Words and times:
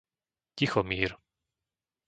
Tichomír 0.55 1.11